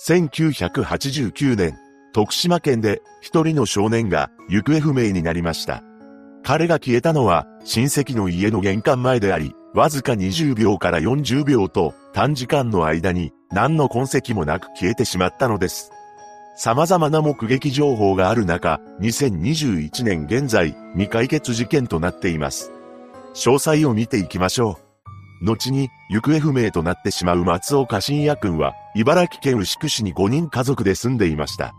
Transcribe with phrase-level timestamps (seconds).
[0.00, 1.76] 1989年、
[2.12, 5.82] 徳島県で一人の少年が行方不明になりました。
[6.44, 15.90] 彼が消えたのは親戚の家の玄関前であり、わずか20秒から40秒と短時間の間に何の痕跡もなく消えてしまったのです。
[16.56, 22.70] 様々な目撃情報がある中、2021年現在未解決事件となっています。
[23.34, 24.87] 詳細を見ていきましょう。
[25.40, 31.74] 後に行方不明となってしまう松岡信也くんは、茨城県牛久市に5人家族で住んでいました。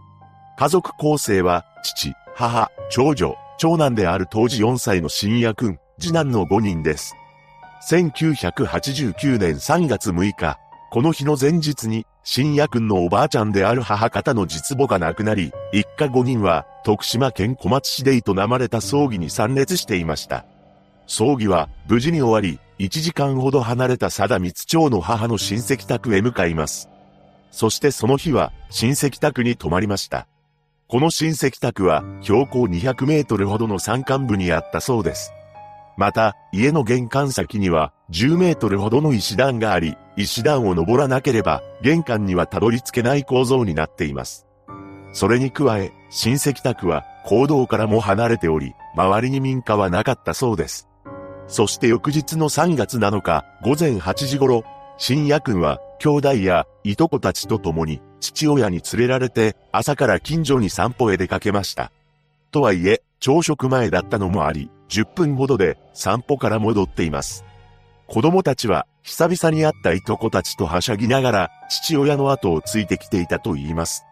[0.57, 7.15] 家族構成は、父、母、長女、長男である当時4歳の信也くん、次男の5人です。
[7.89, 10.57] 1989年3月6日、
[10.91, 20.45] この日の前日に、信也くんのおばあちゃんである母方の実母が亡くなり、一家5人は、徳島県小松市で営まれた葬儀に参列していました。
[21.09, 26.87] 葬儀は、無事に終わり、1時間ほど離れた佐田光町の母の親戚宅へ向かいます。
[27.49, 30.27] そしてその日は、親戚宅に泊まりました。
[30.87, 35.33] この親戚宅は標高200メートルほどの山間部にあったそうです。
[35.97, 44.45] また、家の玄関先には10メートルほどの石段があり、石段を登らなければ玄関にはたどり着けない構造になっています。
[45.11, 50.88] それに加え、親戚宅は行動からも離れており、周りに民家はなかったそうです。
[51.49, 54.63] そして翌日の3月7日午前8時頃、
[54.97, 61.91] 新也くんは兄弟やいとこたちと共に父親に連れられて朝から近所に散歩へ出かけました。
[62.51, 67.43] とはいえ、朝食前だったのもあり、10分ほどで散歩から戻っています。
[68.07, 74.03] 子供たちは久々に会ったいとこたちとはしゃぎながら父親の後をついてきていたと言います。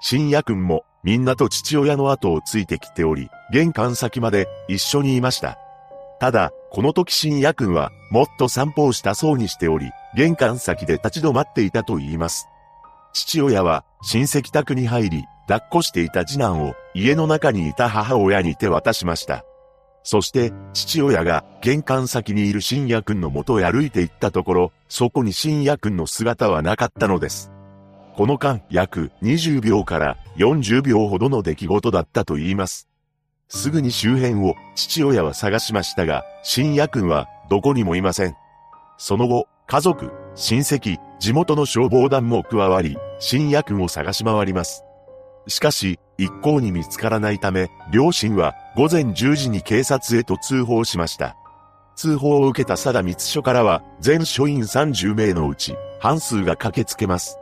[0.00, 5.58] 深夜くんもみんなと父親の後をついてきており、玄関先まで一緒にいました。
[6.20, 12.46] ただ、この時深夜くんはもっと散歩をしたそうにしており、玄関先で立ち止まっていたと言います。
[13.14, 19.44] 父親は親戚宅に入り、抱っこしていた次男を家の中にいた母親に手渡しました。
[20.02, 27.50] そして父親が玄関先にいる深夜くんの元へ歩いて行ったところ、そこに深夜くんの姿はなかったのです。
[28.14, 32.89] この間約20秒から40秒ほどの出来事だったと言います。
[33.50, 38.36] すぐに周辺を父親は探しましたが、深夜くんはどこにもいません。
[38.96, 44.84] その後、家族、親戚、地元の消防団も加わり、新夜君を探し回ります。
[45.48, 51.36] しかし、一向に見つからないため、両親は午前10時に警察へと通報しました。
[51.96, 57.36] 通報を受けた佐田密署からは、全署員30名のうち、半数が駆けつけます。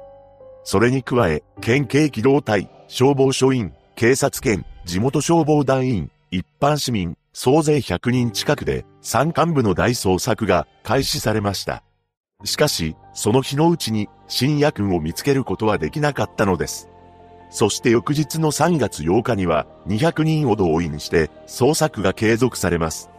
[0.65, 11.83] それに加え、県警機動隊、消防署員、警察犬、地元消防団員、一般市民、総勢100人近くで、山間部の大捜索が開始されました。
[12.45, 16.89] しかし、その日のうちに、新夜君を見つけることはできなかったのです。
[17.51, 23.11] そして翌日の3月8日には、200人ほどを員して、捜索が継続されます。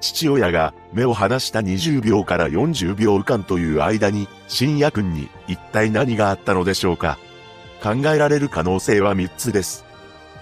[0.00, 7.16] 父親が目を離した20秒から40秒間という間に、新夜君に一体何があったのでしょうか。
[7.80, 9.85] 考えられる可能性は3つです。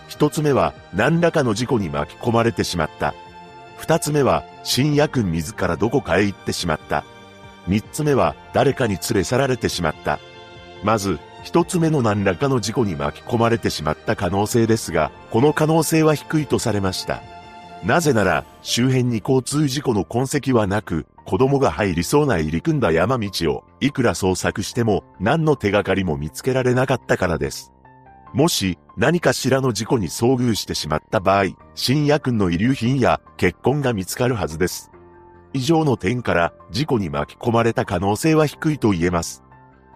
[0.08, 3.14] 1つ目は、何らかの事故に巻き込まれてしまった。
[3.78, 7.04] 2つ目は、新夜君自らどこかへ行ってしまった。
[7.66, 10.18] 三つ目は誰かに連れ去られてしまった。
[10.82, 17.22] まず、一つ目の何らかの事故に巻き込まれてしまった可能性ですが、この可能性は低いとされました。
[17.84, 27.73] なぜなら、周辺に交通事故の痕跡はなく、子供が入りそうな入り組んだ山道を、いくら捜索しても、何の手がかりも見つけられなかったからです。
[28.34, 34.90] もし、何かしらの事故に遭遇してしまった場合、深夜君の遺留品や血痕が見つかるはずです。
[35.52, 39.44] 以上の点から事故に巻き込まれた可能性は低いと言えます。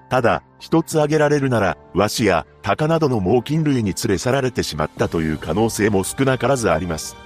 [0.09, 7.17] ただ、一つ挙げられるなら、和紙や鷹などの猛禽類に連れ去られてしまったという可能性も少なからずあります。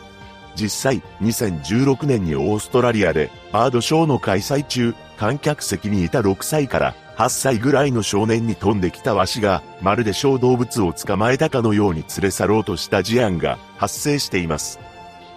[0.55, 14.81] 実際、2016年にオーストラリアでバードショーの開催中、観客席にいた6歳から8歳ぐらいの少年に飛んできたワシが、まるで小動物を捕まえたかのように連れ去ろうとした事案が発生しています。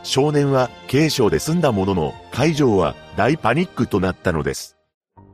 [0.04, 4.78] 少年は軽傷で済んだものの、会場は大パニックとなったのです。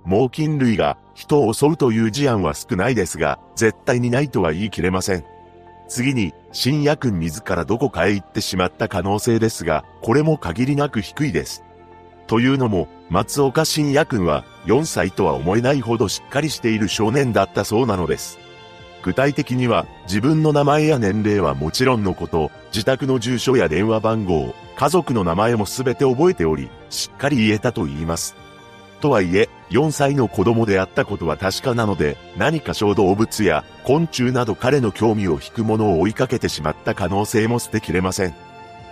[0.04, 5.26] 猛禽類が人を襲うという事案は少ないですが、絶対にないとは言い切れません。
[5.92, 11.66] 次に、新夜君自らどこかへ行ってしまった可能性ですが、これも限りなく低いです。
[12.28, 18.40] というのも、松岡新夜君は4歳とは思えないほどしっかりしている少年だったそうなのです。
[19.04, 28.38] 具体的には自分の名前や年齢はもちろんのこと、自宅の住所や電話番号、家族の名前もすべて覚えており、しっかり言えたと言います。
[29.02, 38.36] とはいえ、4歳の子供であったことは確かなので、何か小動物や昆虫など彼の興味を引くものを追いかけてしまった可能性も捨てきれません。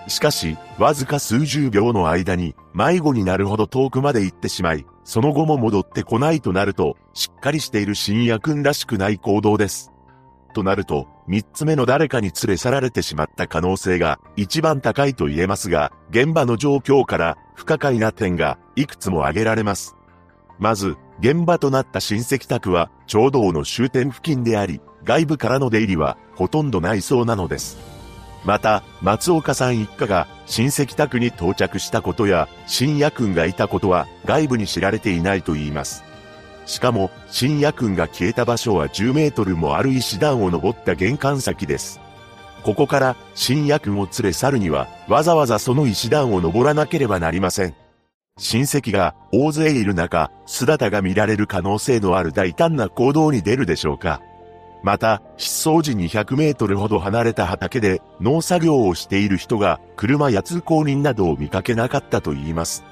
[0.08, 9.92] しかし、わずか数十秒の間に迷子になるほど遠くまで行ってしまい、その後も戻ってこないとなると、しっかりしている深夜君らしくない行動です。
[10.54, 19.99] となると、三つ目の誰かに連れ去られてしまった可能性が一番高いと言えますが、現場の状況から不可解な点がいくつも挙げられます。
[20.60, 27.78] まず、現場となった親戚宅は、町道の終点付近であり、外部からの出入りはほとんどないそうなのです。
[28.46, 36.04] また、松岡さん一家が親戚宅に到着したことや、深夜君がいたことは外部に知られていないと言います。
[36.66, 42.00] しかも、深夜君が消えた場所は10メートルもある石段を登った玄関先です。
[42.64, 47.76] ここから深夜君を連れ去るには、わざわざその石段を登らなければなりません。
[48.40, 54.22] 親戚が大勢いる中、姿が見られる可能性のある大胆な行動に出るでしょうか。
[54.82, 62.86] また、失踪時に100メートルほど離れた畑で農作業をしている人が車や通行人などを見かけなかったと言います。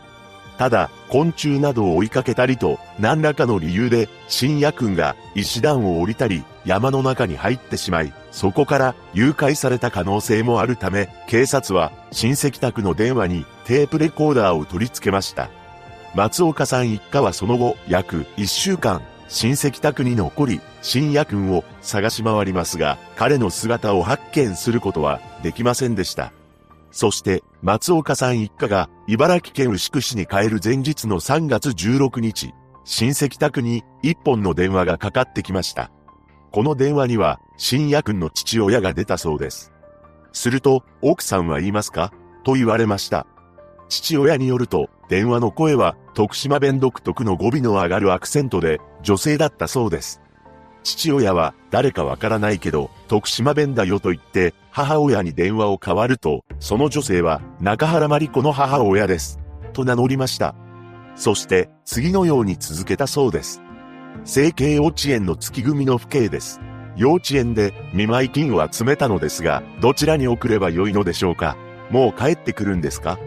[0.58, 15.50] ただ、昆虫などを追いかけたりと、何らかの理由で、深夜君が石段を降りたり、山の中に入ってしまい、そこから誘拐された可能性もあるため、警察は親戚宅の電話にテープレコーダーを取り付けました。
[16.14, 26.34] 松岡さん一家はその後、約1週間、親戚宅に残り、深夜君を探し回りますが、彼の姿を発見することはできませんでした。
[26.92, 32.54] そして、松岡さん一家が茨城県牛久市に帰る前日の3月16日、
[32.84, 35.92] 親戚宅に一本の電話がかかってきました。
[36.52, 39.72] この電話には、深夜君の父親が出たそうです。
[40.32, 42.14] すると、奥さんは言いますか？
[42.44, 43.26] と言われました。
[43.90, 50.22] 父親によると、電話の声は徳島弁独特の語尾の上がるアクセントで女性だったそうです。
[50.84, 59.40] 父親は誰かわからないけど、徳島弁だよと言って母親に電話を代わると、その女性は中原真理子の母親です。
[59.74, 60.56] と名乗りました。
[61.16, 63.62] そして次のように続けたそうです。
[64.26, 66.60] 成形幼稚園の月組の父兄です。
[66.96, 71.56] 幼稚園で見舞い金を集めたのですが、どちらに送ればよいのでしょうか
[71.90, 73.20] もう帰ってくるんですか？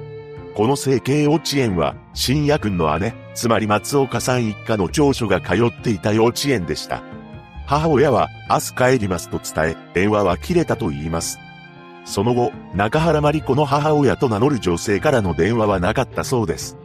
[0.54, 7.02] この成形幼稚園は、深夜君の姉、つまり松岡さん一家の長女が通っていた幼稚園でした。
[7.66, 11.38] 母親は、明日帰りますと伝え、電話は切れたと言います。
[12.04, 16.76] その後、中原真理子の母親と名乗る女性からの電話はなかったそうです。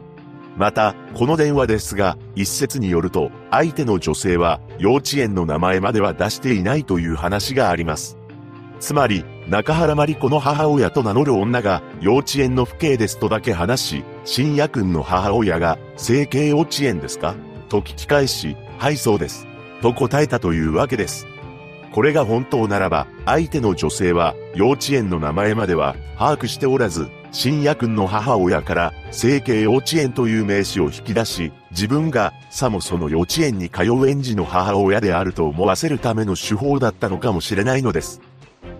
[0.56, 8.16] また、この電話ですが、一説によると、相手の女性は、幼稚園の名前までは出していないという話があります。
[8.80, 17.34] つまり、中原真理子の母親と名乗る女が幼稚園の父兄ですとだけ話し、深夜君の母親が整形幼稚園ですか？
[17.68, 19.46] と聞き返し、はいそうです。
[19.82, 21.26] と答えたというわけです。
[21.92, 27.08] これが本当ならば、相手の女性は幼稚園の名前までは把握しておらず、
[27.38, 38.22] 深夜君の母親から整形幼稚園という名詞を引き出し、自分がさもその幼稚園に通う園児の母親であると思わせるための手法だったのかもしれないのです。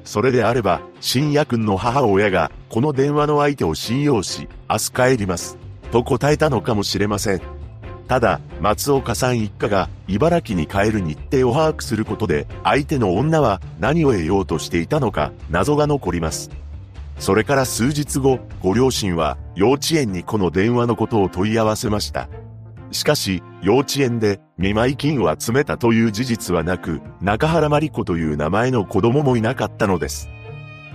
[0.07, 5.59] それであれば、深夜君の母親が、この電話の相手を信用し、明日帰ります。
[5.93, 7.43] と答えたのかもしれません。
[8.09, 16.51] ただ、松岡さん一家が茨城に帰る日程を把握することで、相手の女は何を得ようとしていたのか、謎が残ります。
[17.19, 22.29] それから数日後、ご両親は幼稚園にこの電話のことを問い合わせました。
[22.93, 30.29] しかし、幼稚園で見舞い金を集めたという事実はなく、中原真理子という名前の子供もいなかったのです。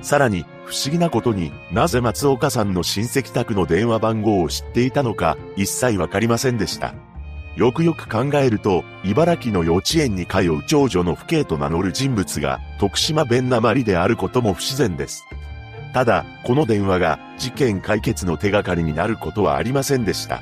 [0.01, 6.93] さらに、不思議なことになぜ松岡さんの親戚宅の電話番号を知っていたのか、一切わかりませんでした。
[7.55, 15.25] よくよく考えると、茨城の幼稚園に通う長女の父兄と名乗る人物が、徳島弁なまりであることも不自然です。
[15.93, 20.41] ただ、この電話が事件解決の手がかりになることはありませんでした。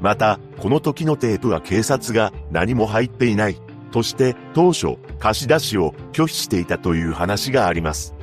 [0.00, 3.56] また、この時のテープは警察が何も入っていない、
[3.90, 8.14] として当初貸し出しを拒否していたという話があります。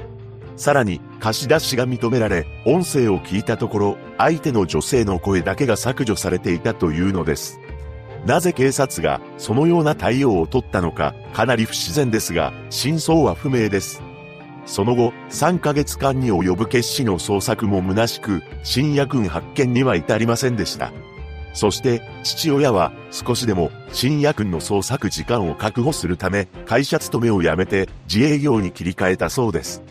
[0.56, 7.60] さらに、貸し出しが認められ、音声を聞いたところ、相手の女性の声だけが削除されていたというのです。
[8.28, 14.03] なぜ警察がそのような対応を取ったのか、かなり不自然ですが、真相は不明です。
[14.66, 20.92] その後、3ヶ月間に及ぶ決死の捜索も虚しく、深夜軍発見には至りませんでした。
[21.54, 29.84] そして、父親は少しでも深夜君の捜索時間を確保するため、会社勤めを辞めて自営業に切り替えたそうです。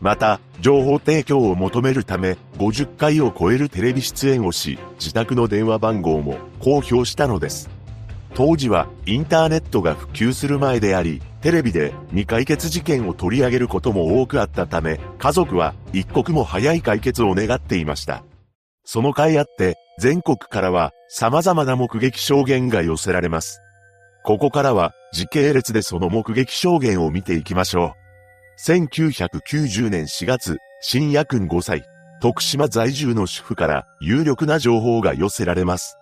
[0.00, 7.77] また、情報提供を求めるため、50回を超えるテレビ出演をし、自宅の電話番号も公表したのです。
[8.38, 18.22] 当時はインターネットが普及する前であり、テレビで未解決事件を取り上げることも多くあったため、家族は一刻も早い解決を願っていました。
[18.84, 23.60] その甲斐あって、全国からは様々な目撃証言が寄せられます。
[24.24, 28.70] ここからは時系列でその目撃証言を見ていきましょう。
[28.70, 31.82] 1990年4月、新夜君5歳、
[32.22, 35.97] 徳島在住の主婦から有力な情報が寄せられます。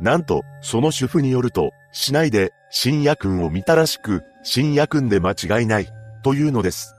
[0.00, 5.88] なんと、その主婦によると、市内で、深夜君を見たらしく、深夜君で間違いない、
[6.22, 6.94] というのです。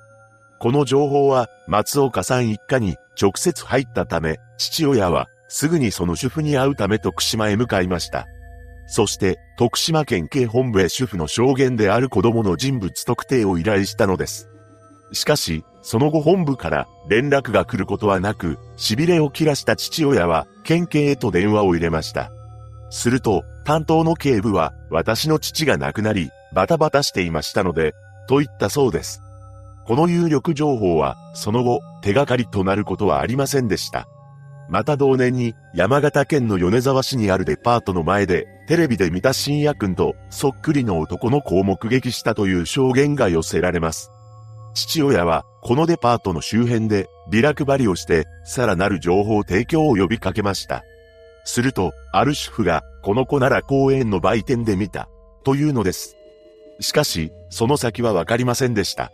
[0.59, 8.27] この情報は、松岡さん一家に直接入ったため、父親は、すぐにその主婦に会うため徳島へ向かいました。
[8.85, 14.49] そして、徳島県警本部へ主婦の証言である子供の人物特定を依頼したのです。
[15.11, 22.31] しかし、その後本部から連絡が来ることはなく、痺れを切らした父親は、県警へと電話を入れました。
[22.91, 27.95] すると、担当の警部は、私の父が亡くなり、バタバタしていましたので、
[28.27, 29.21] と言ったそうです。
[29.87, 34.07] この有力情報は、その後、手がかりとなることはありませんでした。
[34.69, 44.11] また同年に、山形県の米沢市にあるデパートの前で、テレビで見た深夜君と、そっくりの男の子を目撃したという証言が寄せられます。
[44.73, 50.83] 父親は、このデパートの周辺で、ビラ配りをして、さらなる情報提供を呼びかけました。
[51.43, 55.09] すると、ある主婦が、この子なら公園の売店で見た、
[55.43, 56.17] というのです。
[56.79, 59.11] しかし、その先はわかりませんでした。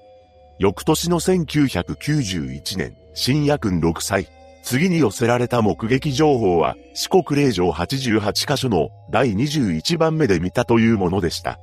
[0.59, 4.27] 翌年の1991年、深夜君6歳。
[4.63, 11.59] 次に寄せられた目撃情報は、四国霊場88カ所の第21番目で見たというものでした。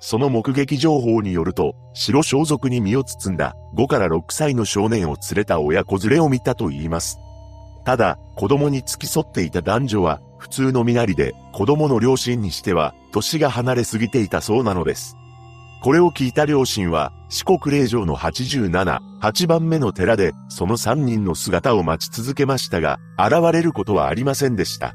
[0.00, 7.18] その目撃情報によると、白装束に身を包んだ5から6歳の少年を連れた親子連れを見たと言います。
[7.88, 15.16] ただ、子供に付き添っていた男女は、普通の身なりで、子供の両親にしては、年が離れすぎていたそうなのです。
[15.82, 24.92] これを聞いた両親は、四国霊場の87、8番目の寺で、その3人の姿を待ち続けましたが、現れることはありませんでした。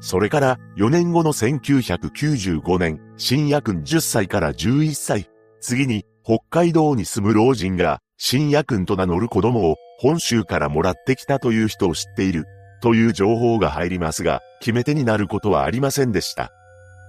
[0.00, 12.46] それから、4年後の1995年、新夜君10歳から11歳、次に、北海道に住む老人が、新夜君と名乗る子供を本州からもらってきたという人を知っている、
[12.80, 16.52] という情報が入りますが、決め手になることはありませんでした。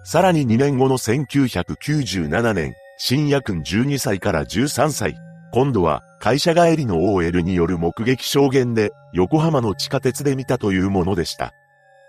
[0.04, 5.18] さらに2年後の1997年、新夜君12歳から13歳、
[5.52, 11.54] 今度は会社帰りの OL による目撃証言で横浜の地下鉄で見たというものでした。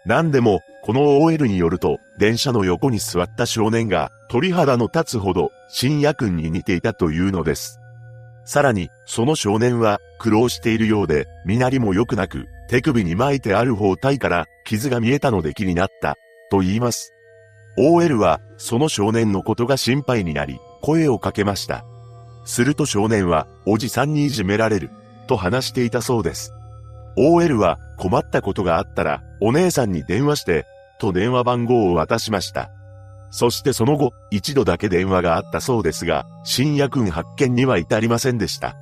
[0.04, 7.80] 何でも、この OL によると、電車の横に座った少年が鳥肌の立つほど新夜君に似ていたというのです。
[8.47, 16.17] さらに、その少年は苦労しているようで、身なりも良くなく、手首に巻いてある包帯から傷が見えたので気になった、
[16.50, 17.12] と言います。
[17.76, 21.85] OL は、その少年のことが心配になり、声をかけました。
[22.45, 24.91] すると少年は、おじさんにいじめられる、
[25.26, 26.53] と話していたそうです。
[27.17, 30.67] OL は、困ったことがあったら、お姉さんに電話して、
[31.00, 32.71] と電話番号を渡しました。
[33.38, 38.78] そしてその後、一度だけ電話があったそうですが、新夜君発見には至りませんでした。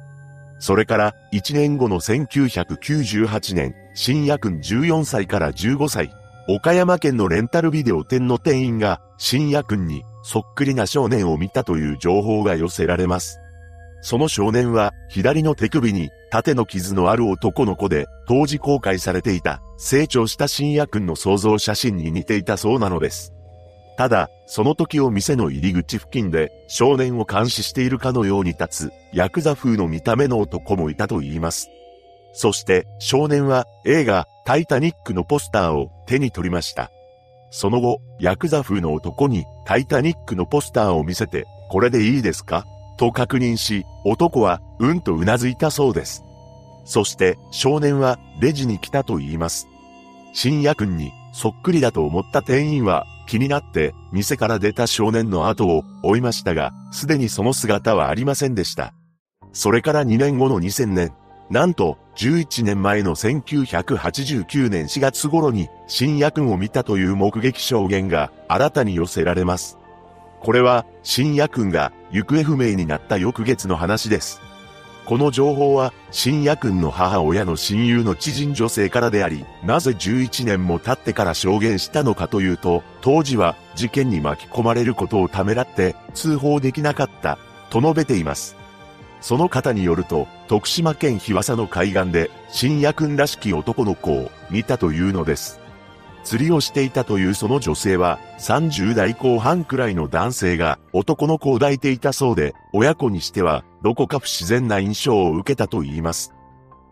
[0.61, 6.12] それから、1年後の1998年、新夜君14歳から15歳、
[6.46, 13.40] 岡山県のレンタルビデオ店の店員が、新夜君に、そっくりな少年を見たという情報が寄せられます。
[14.02, 23.34] その少年は、左の手首に、縦の傷のある男の子で、当時公開されていた、成長した新夜君の想像写真に似ていたそうなのです。
[23.96, 31.68] ただ、その時を店の入り口付近で少年を監視しているかのように立つヤクザ風の見た目の男もいたと言います。
[32.32, 36.90] そして少年は映画タイタニックのポスターを手に取りました。
[37.50, 42.66] その後、ヤクザ風の男にタイタニックのポスターを見せて、これでいいですか？
[42.98, 46.24] と確認し、男はうんとうなずいたそうです。
[46.84, 49.68] そして少年はレジに来たと言います。
[50.32, 58.93] 深夜君にそっくりだと思った店員は気になって店から出た少年の後を追いましたが、すでにその姿はありませんでした。
[59.52, 61.12] それから2年後の2000年、
[61.50, 69.78] なんと11年前の1989年4月頃に新夜君を見たという目撃証言が新たに寄せられます。
[70.40, 74.40] これは新夜君が行方不明になった翌月の話です。
[75.06, 88.56] この情報は、深夜君の母親の親友の知人女性からであり、なぜ11年も経ってから証言したのかというと、当時は事件に巻き込まれることをためらって通報できなかった、と述べています。
[89.20, 95.63] その方によると、徳島県日和佐の海岸で、深夜君らしき男の子を見たというのです。
[96.25, 106.35] 釣りをしていたというその女性は、30代後半くらいの男性が男の子を抱いていたそうで、親子にしては、どこか不自然な印象を受けたと言います。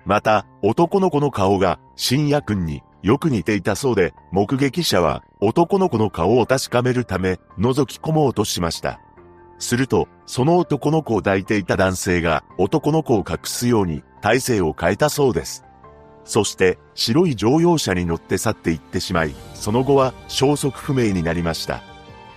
[0.05, 9.01] また、男の子の顔が、深夜君によく似ていたそうで、目撃者は、男の子の顔を確かめるため、覗き込もうとしました。
[9.59, 15.65] すると、その男の子を抱いていた男性が、男の子を隠すように、体勢を変えたそうです。
[16.25, 21.83] そして白い乗用車に乗って去っていってしまい、その後は消息不明になりました。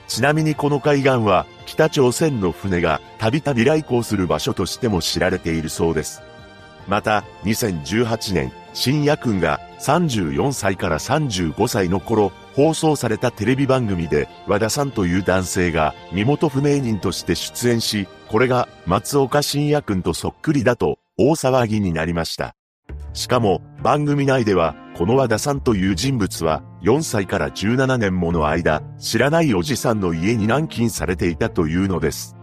[0.07, 6.21] ちなみにこの海岸は北朝鮮の船がたびたび来航する場所としても知られているそうです。
[6.87, 22.55] また、2018年、深夜君が34歳から35歳の頃、放送されたテレビ番組で和田さんという男性が身元不明人として出演し、これが松岡深夜君とそっくりだと大騒ぎになりました。
[23.13, 32.35] しかも、番組内では、この和田さんという人物は、4歳から17年もの間、知らないおじさんの家に軟禁されていたというのです。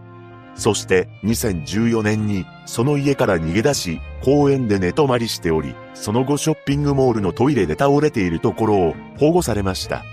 [0.55, 10.05] そして、2014年に、その家から逃げ出し、公園で寝泊まりしており、その後ショッピングモールのトイレで倒れているところを保護されました。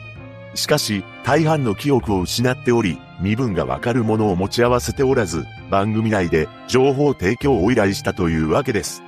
[0.57, 9.05] しかし、大半の記憶を失っており、身分がわかるものを持ち合わせておらず、番組内で情報提供を依頼したというわけです。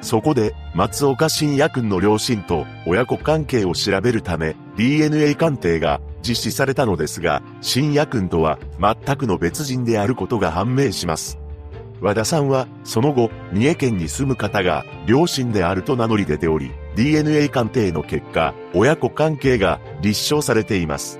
[0.00, 11.38] そこで、松岡信也君の両親と親子関係を調べるため、DNA 鑑定が実施されたのですが、信也君とは全くの別人であることが判明します。
[12.00, 21.18] 和田さんは、その後、三重県に住む方が両親であると名乗り出ており、DNA 鑑定の結果、親子関係が立証されています。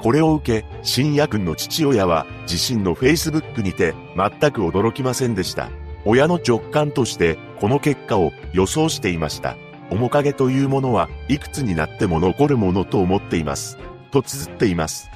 [0.00, 5.70] これを受け、信也君の父親は自身の Facebook にて全く驚きませんでした。
[6.04, 9.56] 親の直感としてこの結果を予想していました。
[9.90, 13.78] 面影というものはいくつになっても残るものと思っています。
[14.10, 15.10] と綴っています。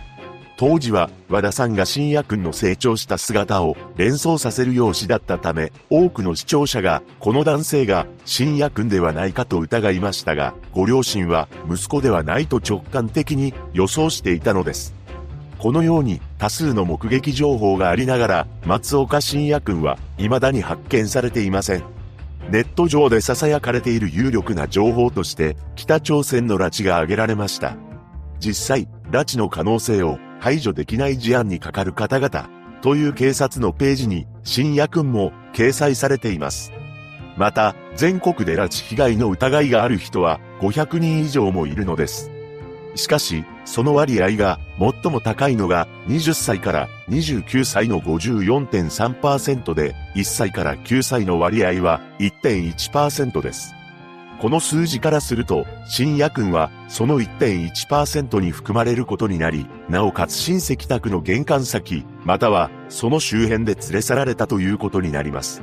[0.58, 14.94] 当時は和田さんが深夜君の成長した姿を連想させる容姿だったため、多くの視聴者がこの男性が深夜君ではないかと疑いましたが、ご両親は息子ではないと直感的に予想していたのです。
[15.60, 21.97] このように多数の目撃情報がありながら、松岡信也君は未だに発見されていません。
[22.50, 27.76] ネット上で囁かれている有力な情報として、北朝鮮の拉致が挙げられました。
[28.40, 32.48] 実際、拉致の可能性を排除できない事案にかかる方々、
[32.80, 36.72] という警察のページに、深夜君も掲載されています。
[37.36, 42.30] また、全国で拉致被害の疑いがある人は500人以上もいるのです。
[42.94, 53.74] しかし、その割合が最も高いのが20歳から29歳の54.3%で、1歳から9歳の割合は1.1%です。
[54.40, 65.60] この数字からすると、新夜君はその1.1%に含まれることになり、なおかつ親戚宅の玄関先、またはその周辺で連れ去られたということになります。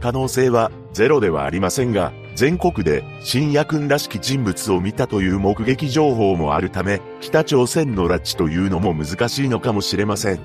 [0.00, 10.40] 可能性はゼロではありませんが、全国で新夜君らしき人物を見たという目撃情報もあるため、北朝鮮の拉致というのも難しいのかもしれません。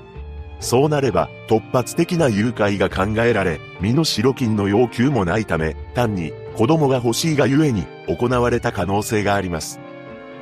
[0.60, 9.80] そうなれば、突発的な誘拐が考えられ、身の代金の要求もないため、単に子供が欲しいがゆえに行われた可能性があります。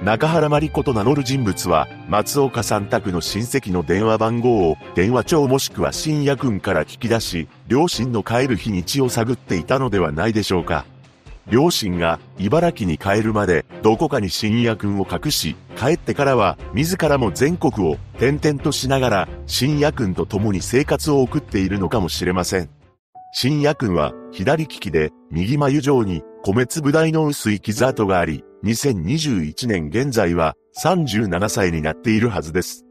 [0.02, 10.84] 中原真理子と名乗る人物は、松岡さん宅の親戚の電話番号を電話帳もしくは深夜君から聞き出し、両親の帰る日にちを探っていたのではないでしょうか。
[11.48, 22.70] 両親が茨城に帰るまでどこかに深夜君を隠し、帰ってからは自らも全国を転々としながら深夜君と共に生活を送っているのかもしれません。
[23.32, 32.84] 深夜君は左利きで右眉状に米粒大の薄い傷跡があり、2021年現在は37歳になっているはずです。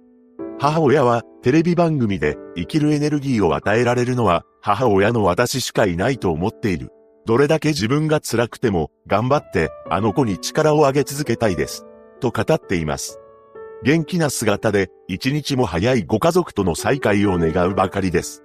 [0.59, 6.91] 母親はテレビ番組で生きるエネルギーを与えられるのは母親の私しかいないと思っている。
[7.25, 11.85] どれだけ自分が辛くても頑張ってあの子に力をあげ続けたいです。
[12.19, 13.19] と語っています。
[13.83, 18.44] 元気な姿で一日も早いご家族との再会を願うばかりです。